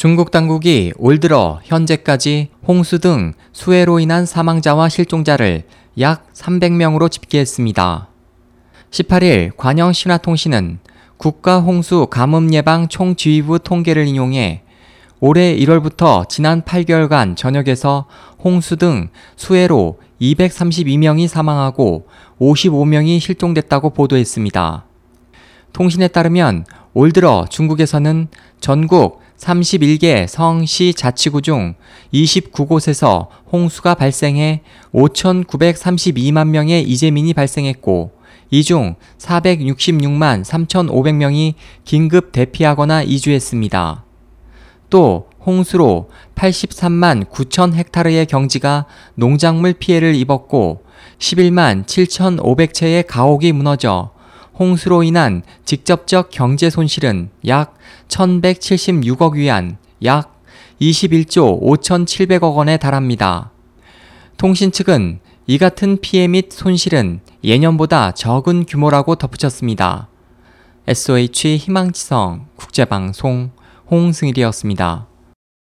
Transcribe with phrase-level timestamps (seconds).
[0.00, 5.64] 중국 당국이 올 들어 현재까지 홍수 등 수해로 인한 사망자와 실종자를
[5.98, 8.08] 약 300명으로 집계했습니다.
[8.90, 10.78] 18일 관영 신화통신은
[11.18, 14.62] 국가 홍수 가뭄예방 총지휘부 통계를 인용해
[15.20, 18.06] 올해 1월부터 지난 8개월간 전역에서
[18.42, 22.06] 홍수 등 수해로 232명이 사망하고
[22.40, 24.86] 55명이 실종됐다고 보도했습니다.
[25.74, 26.64] 통신에 따르면
[26.94, 28.28] 올 들어 중국에서는
[28.60, 31.74] 전국 31개 성시 자치구 중
[32.12, 34.60] 29곳에서 홍수가 발생해
[34.92, 38.12] 5,932만 명의 이재민이 발생했고
[38.50, 44.04] 이 중 466만 3,500명이 긴급 대피하거나 이주했습니다.
[44.90, 50.84] 또 홍수로 83만 9천 헥타르의 경지가 농작물 피해를 입었고
[51.18, 54.10] 11만 7,500채의 가옥이 무너져
[54.60, 57.78] 홍수로 인한 직접적 경제 손실은 약
[58.08, 60.38] 1,176억 위안, 약
[60.82, 63.52] 21조 5,700억 원에 달합니다.
[64.36, 70.08] 통신 측은 이 같은 피해 및 손실은 예년보다 적은 규모라고 덧붙였습니다.
[70.86, 73.52] SOH 희망지성 국제방송
[73.90, 75.09] 홍승일이었습니다.